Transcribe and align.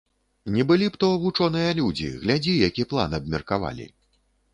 Не 0.53 0.63
былі 0.69 0.85
б 0.93 0.99
то 1.03 1.09
вучоныя 1.25 1.75
людзі, 1.79 2.09
глядзі, 2.23 2.55
які 2.69 2.87
план 2.95 3.13
абмеркавалі. 3.19 3.87